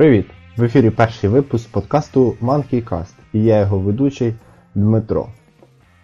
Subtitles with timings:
[0.00, 0.26] Привіт!
[0.56, 4.34] В ефірі перший випуск подкасту MonkeyCast і я його ведучий
[4.74, 5.26] Дмитро.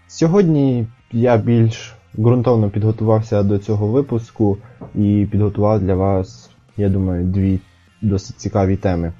[0.07, 4.59] Сьогодні я більш ґрунтовно підготувався до цього випуску
[4.95, 7.61] і підготував для вас, я думаю, дві
[8.03, 9.13] досить цікаві теми.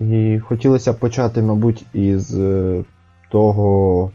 [0.00, 2.84] І хотілося почати, мабуть, із е,
[3.30, 4.10] того,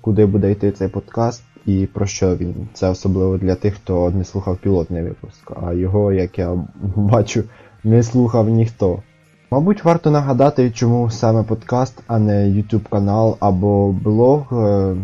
[0.00, 2.54] куди буде йти цей подкаст і про що він.
[2.72, 6.58] Це особливо для тих, хто не слухав пілотний випуск, а його, як я
[6.96, 7.44] бачу,
[7.84, 9.02] не слухав ніхто.
[9.50, 14.52] Мабуть, варто нагадати, чому саме подкаст, а не YouTube канал або блог.
[14.52, 14.96] Е,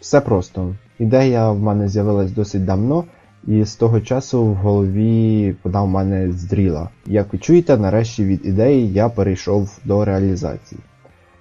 [0.00, 0.74] все просто.
[0.98, 3.04] Ідея в мене з'явилась досить давно,
[3.46, 6.88] і з того часу в голові вона в мене здріла.
[7.06, 10.80] Як ви чуєте, нарешті від ідеї я перейшов до реалізації.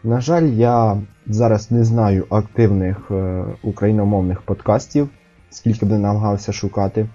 [0.04, 0.98] На жаль, я
[1.28, 5.10] зараз не знаю активних е, україномовних подкастів,
[5.50, 7.08] скільки б не намагався шукати.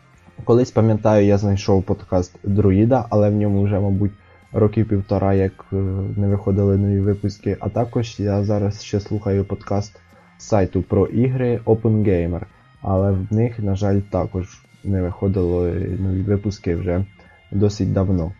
[0.44, 4.12] Колись пам'ятаю, я знайшов подкаст Друїда, але в ньому вже, мабуть,
[4.52, 5.76] років півтора, як е,
[6.16, 7.56] не виходили нові випуски.
[7.60, 10.00] А також я зараз ще слухаю подкаст
[10.38, 12.40] сайту про ігри OpenGamer,
[12.82, 17.04] але в них, на жаль, також не виходили нові випуски вже
[17.52, 18.32] досить давно.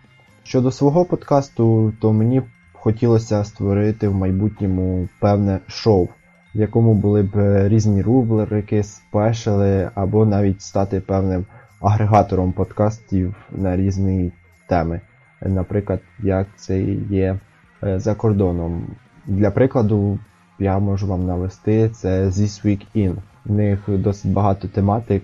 [0.43, 6.09] Щодо свого подкасту, то мені хотілося створити в майбутньому певне шоу,
[6.55, 11.47] в якому були б різні рубрики, спешали, або навіть стати певним
[11.81, 14.33] агрегатором подкастів на різні
[14.69, 15.01] теми.
[15.43, 17.39] Наприклад, як це є
[17.83, 18.87] е, за кордоном.
[19.27, 20.19] Для прикладу,
[20.59, 23.17] я можу вам навести це This Week In.
[23.45, 25.23] В них досить багато тематик,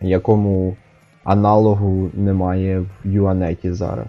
[0.00, 0.76] якому
[1.24, 4.08] аналогу немає в UANET зараз.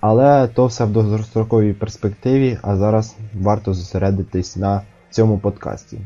[0.00, 6.00] Але то все в довгостроковій перспективі, а зараз варто зосередитись на цьому подкасті.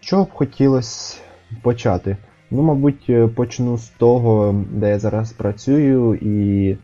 [0.00, 1.18] Що б хотілося
[1.62, 2.16] почати?
[2.50, 6.76] Ну, мабуть, почну з того, де я зараз працюю, і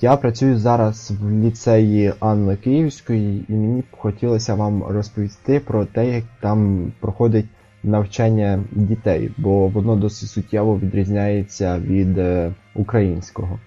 [0.00, 6.14] я працюю зараз в ліцеї Анни Київської, і мені б хотілося вам розповісти про те,
[6.14, 7.46] як там проходить
[7.82, 13.58] навчання дітей, бо воно досить суттєво відрізняється від е, українського.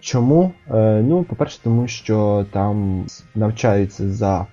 [0.00, 0.52] Чому?
[0.70, 3.04] Е, ну, по-перше, тому що там
[3.34, 4.46] навчаються за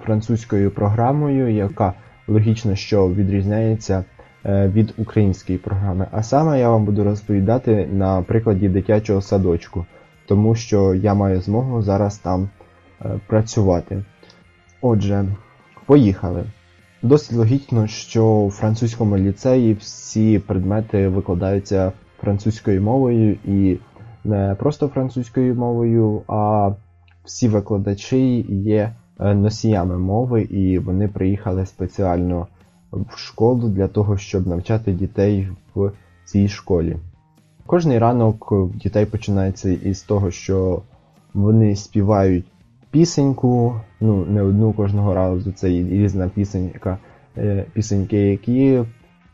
[0.00, 1.92] французькою програмою, яка
[2.28, 4.13] логічно що відрізняється е,
[4.44, 6.06] від української програми.
[6.10, 9.86] А саме я вам буду розповідати на прикладі дитячого садочку,
[10.26, 12.48] тому що я маю змогу зараз там
[13.04, 14.04] е, працювати.
[14.80, 15.24] Отже,
[15.86, 16.44] поїхали.
[17.02, 23.78] Досить логічно, що у французькому ліцеї всі предмети викладаються французькою мовою і
[24.24, 26.70] не просто французькою мовою, а
[27.24, 32.46] всі викладачі є е, носіями мови, і вони приїхали спеціально
[32.94, 35.92] в школу для того, щоб навчати дітей в
[36.24, 36.96] цій школі.
[37.66, 40.82] Кожний ранок дітей починається із того, що
[41.34, 42.44] вони співають
[42.90, 46.98] пісеньку, ну не одну кожного разу, це різна пісенька,
[47.36, 48.82] е, пісеньки, які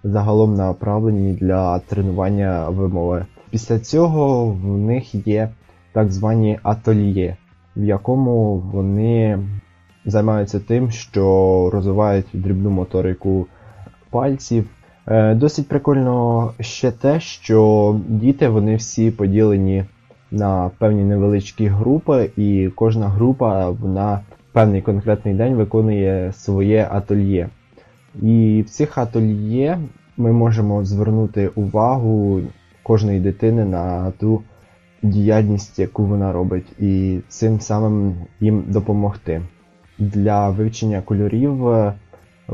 [0.05, 3.27] загалом направлені для тренування вимови.
[3.51, 5.51] Після цього в них є
[5.93, 7.37] так звані атольє,
[7.77, 9.39] в якому вони
[10.05, 13.47] займаються тим, що розвивають дрібну моторику
[14.11, 14.69] пальців.
[15.07, 19.85] Е, досить прикольно ще те, що діти вони всі поділені
[20.31, 24.21] на певні невеличкі групи, і кожна група на
[24.53, 27.49] певний конкретний день виконує своє атольє.
[28.23, 29.79] І в цих атольє
[30.17, 32.41] ми можемо звернути увагу
[32.83, 34.43] кожної дитини на ту
[35.03, 39.43] діяльність, яку вона робить, і цим самим їм допомогти.
[40.01, 41.95] Для вивчення кольорів е,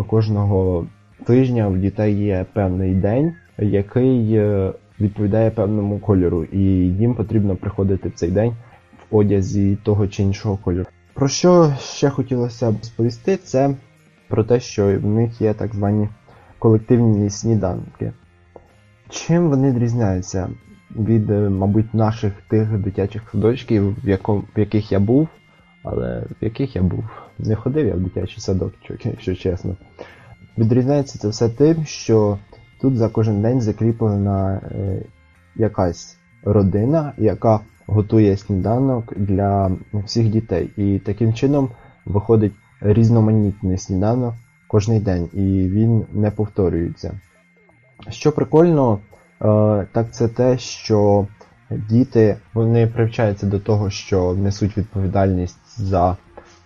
[0.06, 0.86] кожного
[1.26, 6.60] тижня в дітей є певний день, який е, відповідає певному кольору, і
[6.98, 8.52] їм потрібно приходити в цей день
[9.10, 10.86] в одязі того чи іншого кольору.
[11.14, 13.74] Про що ще хотілося б сповісти, це
[14.28, 16.08] про те, що в них є так звані
[16.58, 18.12] колективні сніданки.
[19.08, 20.48] Чим вони відрізняються
[20.96, 25.28] від, е, мабуть, наших тих дитячих садочків, в, яких я був,
[25.86, 27.04] але в яких я був?
[27.38, 28.72] Не ходив я в дитячий садок,
[29.04, 29.76] якщо чесно.
[30.58, 32.38] Відрізняється це все тим, що
[32.80, 35.02] тут за кожен день закріплена е,
[35.56, 40.70] якась родина, яка готує сніданок для всіх дітей.
[40.76, 41.68] І таким чином
[42.04, 44.34] виходить різноманітний сніданок
[44.66, 47.20] кожний день, і він не повторюється.
[48.08, 48.98] Що прикольно, е,
[49.92, 51.26] так це те, що
[51.70, 56.16] діти вони привчаються до того, що несуть відповідальність за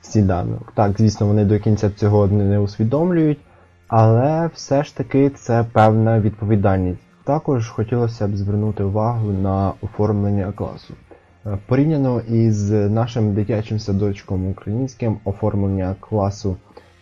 [0.02, 0.72] сніданок.
[0.74, 3.38] Так, звісно, вони до кінця цього не усвідомлюють,
[3.88, 7.00] але все ж таки це певна відповідальність.
[7.24, 10.94] Також хотілося б звернути увагу на оформлення класу.
[11.46, 16.56] Е, Порівняно із нашим дитячим садочком українським оформлення класу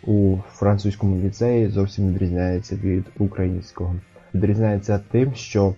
[0.07, 3.95] у французькому ліцеї зовсім відрізняється від українського.
[4.33, 5.73] Відрізняється тим, що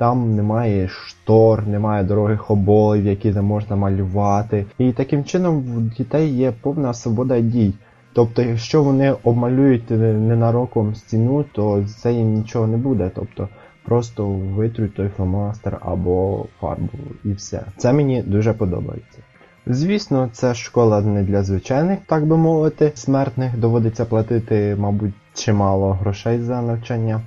[0.00, 4.66] там немає штор, немає дорогих оболів, які не можна малювати.
[4.78, 7.74] І таким чином в дітей є повна свобода дій.
[8.12, 13.10] Тобто, якщо вони обмалюють ненароком стіну, то це їм нічого не буде.
[13.14, 13.48] Тобто
[13.84, 17.62] просто витруть той фломастер або фарбу і все.
[17.76, 19.18] Це мені дуже подобається.
[19.66, 26.40] Звісно, це школа не для звичайних, так би мовити, смертних доводиться платити, мабуть, чимало грошей
[26.40, 27.20] за навчання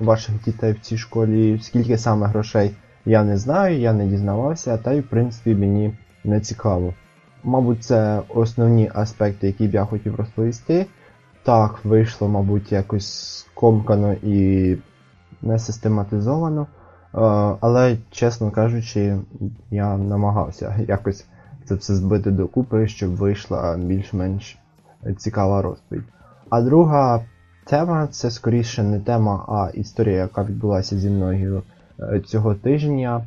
[0.00, 1.58] ваших дітей в цій школі.
[1.62, 2.70] Скільки саме грошей
[3.04, 6.94] я не знаю, я не дізнавався, та й в принципі мені не цікаво.
[7.44, 10.86] Мабуть, це основні аспекти, які б я хотів розповісти.
[11.42, 14.76] Так, вийшло, мабуть, якось скомкано і
[15.42, 16.66] не систематизовано.
[17.60, 19.18] Але, чесно кажучи,
[19.70, 21.26] я намагався якось
[21.64, 24.58] це все збити докупи, щоб вийшла більш-менш
[25.16, 26.04] цікава розповідь.
[26.50, 27.24] А друга
[27.66, 31.62] тема це скоріше не тема, а історія, яка відбулася зі мною
[32.26, 33.26] цього тижня.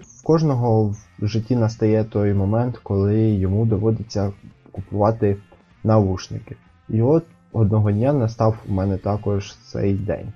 [0.00, 0.84] В кожного
[1.18, 4.32] в житті настає той момент, коли йому доводиться
[4.72, 5.36] купувати
[5.84, 6.56] навушники.
[6.88, 10.32] І от одного дня настав у мене також цей день.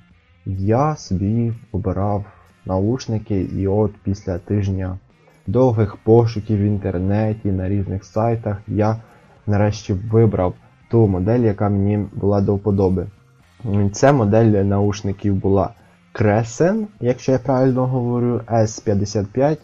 [0.46, 2.24] Я собі обирав
[2.66, 4.98] наушники, і от після тижня
[5.46, 8.96] довгих пошуків в інтернеті на різних сайтах я
[9.46, 10.54] нарешті вибрав
[10.90, 13.06] ту модель, яка мені була до вподоби.
[13.92, 15.70] Ця модель наушників була
[16.14, 19.58] Crescent, якщо я правильно говорю, S55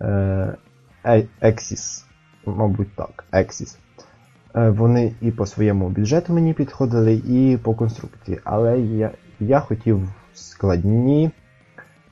[0.00, 0.56] е,
[1.42, 2.04] Exis.
[2.46, 3.76] Мабуть так, Exis.
[4.56, 8.40] Е, вони і по своєму бюджету мені підходили, і по конструкції.
[8.44, 9.10] Але я
[9.40, 11.30] я хотів складні,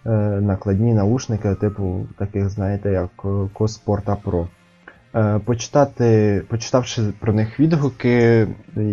[0.07, 0.11] е,
[0.41, 3.11] накладні наушники, типу таких, знаєте, як
[3.55, 4.47] Cosporta Pro.
[5.15, 8.49] Е, почитати, Почитавши про них відгуки,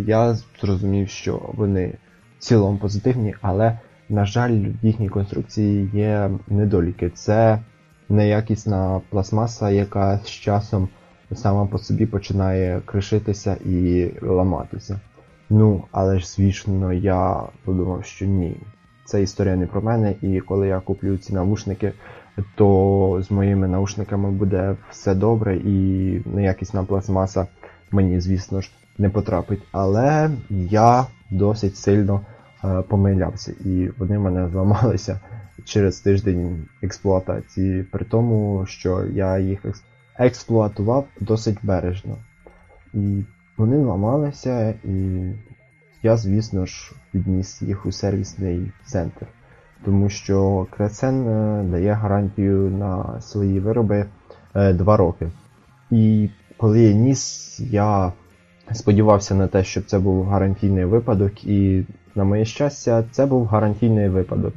[0.06, 1.94] я зрозумів, що вони
[2.44, 3.80] цілому позитивні, але,
[4.10, 7.10] на жаль, в їхній конструкції є недоліки.
[7.10, 7.60] Це
[8.10, 10.90] неякісна пластмаса, яка з часом
[11.34, 15.00] сама по собі починає кришитися і ламатися.
[15.50, 18.56] Ну, але ж, звісно, я подумав, що ні.
[19.06, 21.94] Це історія не про мене, і коли я куплю ці навушники,
[22.56, 27.48] то з моїми наушниками буде все добре і неякісна пластмаса
[27.92, 29.62] мені, звісно ж, не потрапить.
[29.72, 32.22] Але я досить сильно
[32.88, 35.20] помилявся, і вони в мене зламалися
[35.66, 39.66] через тиждень експлуатації, при тому, що я їх
[40.20, 42.18] експлуатував досить бережно.
[42.94, 43.24] І
[43.58, 45.24] вони ламалися, і
[46.04, 49.26] я, звісно ж, відніс їх у сервісний центр.
[49.86, 51.24] Тому що Крецен
[51.72, 54.06] дає гарантію на свої вироби
[54.56, 55.32] 2 роки.
[55.92, 58.14] І коли я ніс, я
[58.72, 61.84] сподівався на те, щоб це був гарантійний випадок, і,
[62.16, 64.54] на моє щастя, це був гарантійний випадок.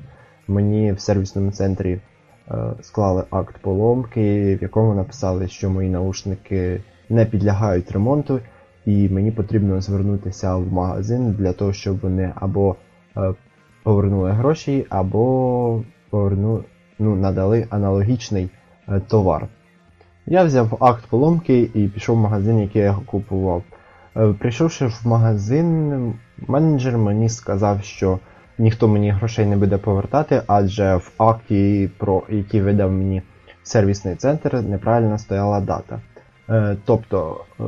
[0.49, 2.01] Мені в сервісному центрі
[2.83, 8.41] склали акт поломки, в якому написали, що мої наушники не підлягають ремонту,
[8.87, 12.77] і мені потрібно звернутися в магазин для того, щоб вони або
[13.83, 16.65] повернули гроші, або поверну,
[16.99, 18.51] ну, надали аналогічний
[19.09, 19.49] товар.
[20.27, 23.63] Я взяв акт поломки і пішов в магазин, який я купував.
[24.39, 26.15] Прийшовши в магазин,
[26.49, 28.19] менеджер мені сказав, що
[28.59, 33.23] ніхто мені грошей не буде повертати, адже в акті, про який видав мені
[33.63, 36.01] сервісний центр, неправильно стояла дата.
[36.49, 37.63] Е, тобто, е,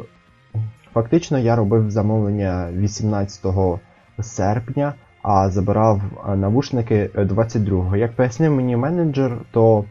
[0.95, 3.81] фактично я робив замовлення 18
[4.21, 6.02] серпня, а забирав
[6.37, 7.97] навушники 22-го.
[7.97, 9.85] Як пояснив мені менеджер, то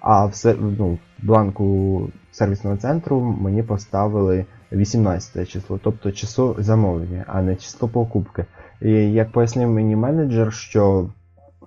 [0.00, 0.32] а в
[0.78, 8.44] ну, бланку сервісного центру мені поставили 18 число, тобто число замовлення, а не число покупки.
[8.82, 11.08] І як пояснив мені менеджер, що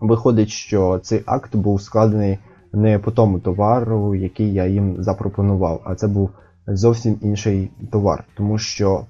[0.01, 2.37] виходить, що цей акт був складений
[2.73, 6.29] не по тому товару, який я їм запропонував, а це був
[6.67, 9.05] зовсім інший товар, тому що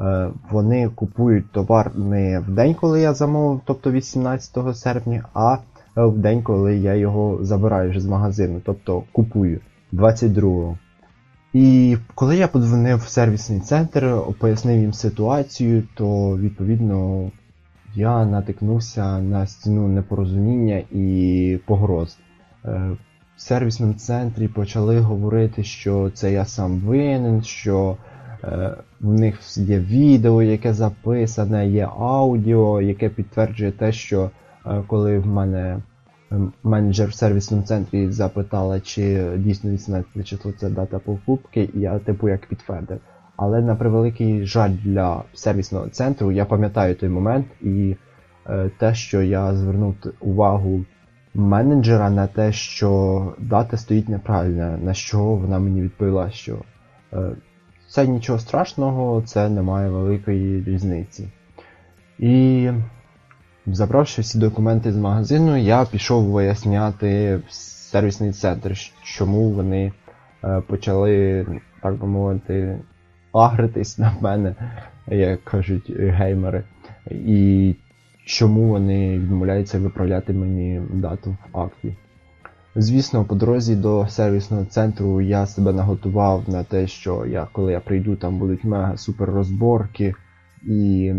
[0.00, 5.58] е, вони купують товар не в день, коли я замовив, тобто 18 серпня, а
[5.96, 9.60] в день, коли я його забираю вже з магазину, тобто купую
[9.92, 10.78] 22-го.
[11.58, 17.30] І коли я подзвонив в сервісний центр, пояснив їм ситуацію, то відповідно
[17.94, 22.18] я натикнувся на стіну непорозуміння і погроз.
[22.64, 22.90] Е,
[23.36, 27.96] в сервісному центрі почали говорити, що це я сам винен, що
[28.44, 34.30] е, в них є відео, яке записане, є аудіо, яке підтверджує те, що
[34.66, 35.82] е, коли в мене
[36.62, 42.28] менеджер в сервісному центрі запитала, чи дійсно 18 число це дата покупки, і я типу
[42.28, 43.00] як підтвердив.
[43.36, 47.96] Але на превеликий жаль для сервісного центру я пам'ятаю той момент і
[48.46, 50.84] е, те, що я звернув увагу
[51.34, 56.58] менеджера на те, що дата стоїть неправильна, на що вона мені відповіла, що
[57.12, 57.30] е,
[57.88, 61.28] це нічого страшного, це немає великої різниці.
[62.18, 62.70] І
[63.66, 69.92] забравши всі документи з магазину, я пішов виясняти в сервісний центр, чому вони
[70.44, 71.46] е, почали,
[71.82, 72.78] так би мовити,
[73.32, 74.54] агритись на мене,
[75.06, 76.64] як кажуть геймери.
[77.10, 77.74] І
[78.26, 81.96] чому вони відмовляються виправляти мені дату в акті.
[82.78, 87.80] Звісно, по дорозі до сервісного центру я себе наготував на те, що я, коли я
[87.80, 90.14] прийду, там будуть мега-супер розборки,
[90.62, 91.14] і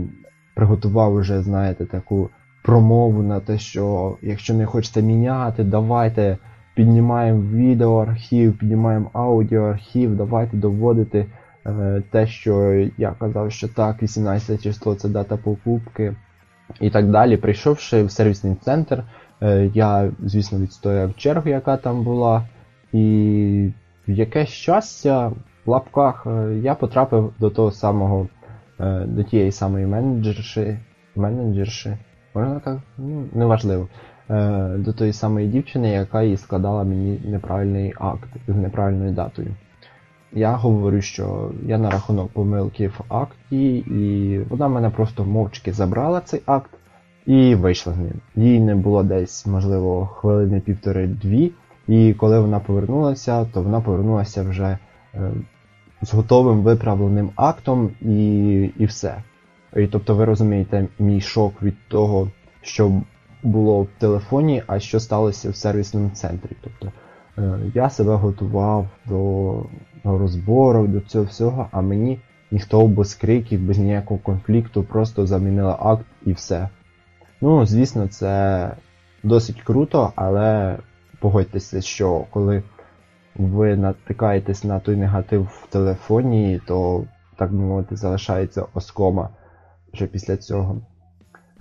[0.56, 2.30] приготував вже, знаєте, таку
[2.68, 6.38] промову на те, що якщо не хочете міняти, давайте
[6.76, 11.26] піднімаємо відеоархів, піднімаємо аудіоархів, давайте доводити
[11.66, 16.16] е, те, що я казав, що так, 18 число це дата покупки
[16.82, 17.38] і так далі.
[17.38, 19.04] Прийшовши в сервісний центр,
[19.42, 22.48] е, я, звісно, відстояв чергу, яка там була,
[22.94, 23.72] і
[24.08, 25.28] яке щастя
[25.66, 28.28] в лапках е, я потрапив до того самого,
[28.80, 30.78] е, до тієї самої менеджерші,
[31.16, 31.98] менеджерші,
[32.38, 32.78] можна так?
[32.98, 33.88] Ну, неважливо.
[34.78, 39.56] До тої самої дівчини, яка і складала мені неправильний акт з неправильною датою.
[40.34, 46.22] Я говорю, що я на рахунок помилки в акті, і вона мене просто мовчки забрала
[46.22, 46.72] цей акт
[47.26, 48.14] і вийшла з ним.
[48.36, 51.52] Їй не було десь, можливо, хвилини півтори-дві.
[51.88, 54.78] І коли вона повернулася, то вона повернулася вже
[55.16, 55.32] е,
[56.02, 59.24] з готовим виправленим актом і і все.
[59.76, 62.32] І тобто ви розумієте мій шок від того,
[62.62, 63.02] що
[63.44, 66.52] було в телефоні, а що сталося в сервісному центрі.
[66.62, 66.92] Тобто
[67.38, 69.64] е, я себе готував до
[70.04, 72.20] розборок, до цього всього, а мені
[72.52, 76.70] ніхто без криків, без ніякого конфлікту просто замінили акт і все.
[77.42, 78.72] Ну, звісно, це
[79.24, 80.78] досить круто, але
[81.20, 82.64] погодьтеся, що коли
[83.36, 87.04] ви натикаєтесь на той негатив в телефоні, то,
[87.38, 89.30] так би мовити, залишається оскома
[89.98, 90.78] вже після цього.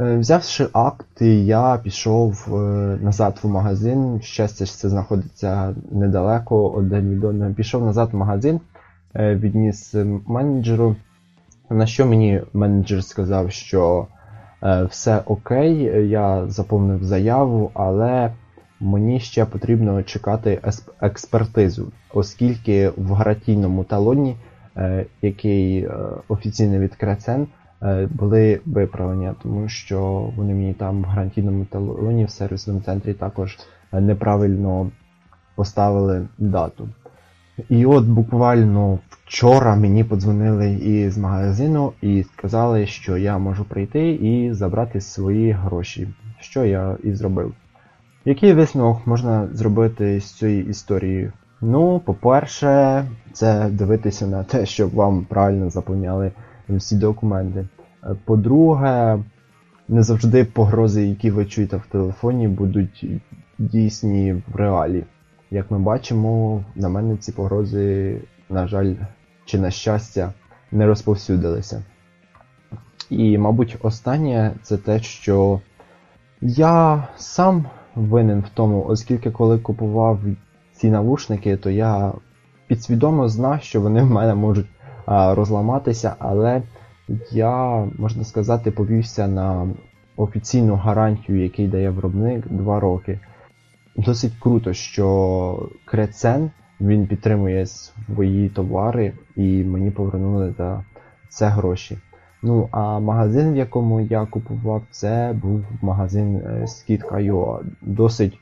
[0.01, 2.59] Е, взявши акт, я пішов е,
[3.03, 4.21] назад в магазин.
[4.23, 7.55] Щастя, що це знаходиться недалеко один від.
[7.55, 8.61] Пішов назад в магазин,
[9.15, 9.95] е, відніс
[10.27, 10.97] менеджеру.
[11.71, 14.07] На що мені менеджер сказав, що
[14.91, 15.77] все окей,
[16.09, 18.33] я заповнив заяву, але
[18.81, 20.61] мені ще потрібно чекати
[21.01, 24.37] експертизу, оскільки в гарантійному талоні,
[25.23, 25.89] який
[26.29, 27.47] офіційний від Е,
[28.11, 33.59] були виправлення, тому що вони мені там в гарантійному талоні в сервісному центрі також
[33.93, 34.91] е, неправильно
[35.55, 36.89] поставили дату.
[37.69, 44.53] І от буквально вчора мені подзвонили із магазину і сказали, що я можу прийти і
[44.53, 46.09] забрати свої гроші,
[46.41, 47.55] що я і зробив.
[48.25, 51.33] Який висновок можна зробити з цієї історії?
[51.61, 56.33] Ну, по-перше, це дивитися на те, щоб вам правильно заповняли
[56.69, 57.69] всі документи.
[58.05, 59.19] Е, по-друге,
[59.89, 63.07] не завжди погрози, які ви чуєте в телефоні, будуть
[63.59, 65.05] дійсні в реалі.
[65.51, 68.21] Як ми бачимо, на мене ці погрози,
[68.51, 68.95] на жаль,
[69.45, 70.33] чи на щастя,
[70.73, 71.85] не розповсюдилися.
[73.11, 75.61] І, мабуть, останнє це те, що
[76.41, 80.21] я сам винен в тому, оскільки коли купував
[80.73, 82.13] ці навушники, то я
[82.67, 84.67] підсвідомо знав, що вони в мене можуть
[85.07, 86.63] розламатися, але
[87.31, 89.69] я, можна сказати, повівся на
[90.17, 93.21] офіційну гарантію, який дає виробник 2 роки.
[93.97, 100.85] Досить круто, що Крецен він підтримує свої товари і мені повернули за
[101.29, 101.99] це гроші.
[102.43, 107.61] Ну, а магазин, в якому я купував, це був магазин Skid.io.
[107.83, 108.39] Досить е,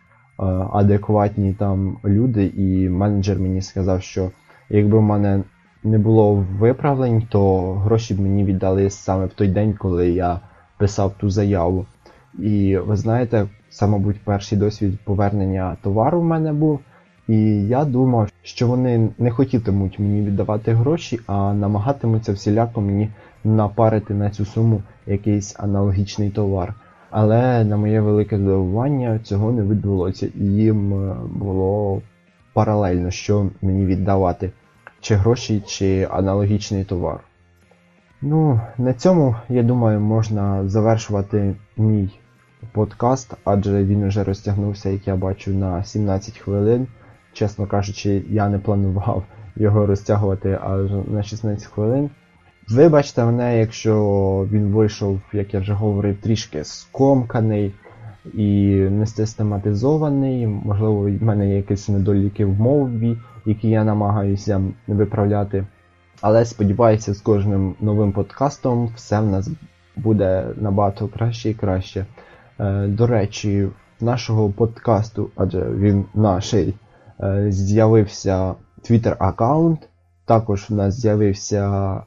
[0.72, 4.30] адекватні там люди, і менеджер мені сказав, що
[4.70, 5.42] якби в мене
[5.84, 10.40] не було виправлень, то гроші б мені віддали саме в той день, коли я
[10.78, 11.86] писав ту заяву.
[12.38, 16.80] І ви знаєте, це, мабуть, перший досвід повернення товару в мене був.
[17.28, 17.36] І
[17.66, 23.08] я думав, що вони не хотітимуть мені віддавати гроші, а намагатимуться всіляко мені
[23.44, 26.74] напарити на цю суму якийсь аналогічний товар.
[27.10, 32.02] Але на моє велике здивування цього не відбулося, їм е, було
[32.52, 34.50] паралельно, що мені віддавати
[35.04, 37.20] чи гроші, чи аналогічний товар.
[38.22, 42.10] Ну, на цьому, я думаю, можна завершувати мій
[42.72, 46.86] подкаст, адже він вже розтягнувся, як я бачу, на 17 хвилин.
[47.32, 49.24] Чесно кажучи, я не планував
[49.56, 52.10] його розтягувати аж на 16 хвилин.
[52.68, 53.94] Вибачте мене, якщо
[54.50, 57.74] він вийшов, як я вже говорив, трішки скомканий
[58.34, 60.46] і несистематизований.
[60.46, 63.16] Можливо, в мене є якісь недоліки в мові,
[63.46, 65.66] які я намагаюся виправляти.
[66.20, 69.50] Але сподіваюся, з кожним новим подкастом все в нас
[69.96, 72.06] буде набагато краще і краще.
[72.60, 73.68] Е, до речі,
[74.00, 76.74] нашого подкасту, адже він наший,
[77.20, 78.54] е, з'явився
[78.90, 79.88] Twitter аккаунт.
[80.24, 82.00] Також в нас з'явився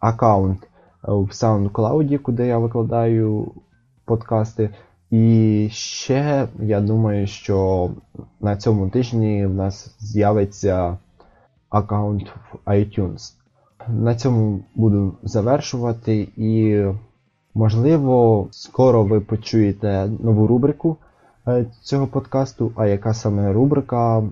[0.00, 0.68] аккаунт
[1.02, 3.52] в SoundCloud, куди я викладаю
[4.04, 4.70] подкасти.
[5.12, 7.90] І ще я думаю, що
[8.40, 10.98] на цьому тижні в нас з'явиться
[11.70, 13.34] аккаунт в iTunes.
[13.88, 16.84] На цьому буду завершувати і,
[17.54, 20.96] можливо, скоро ви почуєте нову рубрику
[21.48, 22.72] е, цього подкасту.
[22.76, 24.22] А яка саме рубрика?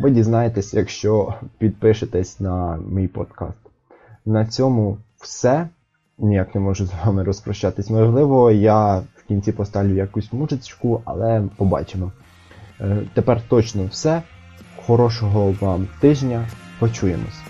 [0.00, 3.58] Ви дізнаєтесь, якщо підпишетесь на мій подкаст.
[4.26, 5.68] На цьому все.
[6.18, 7.90] Ніяк не можу з вами розпрощатись.
[7.90, 12.12] Можливо, я в кінці поставлю якусь мужичку, але побачимо.
[12.80, 14.22] Е, тепер точно все.
[14.86, 16.48] Хорошого вам тижня.
[16.78, 17.43] Почуємось.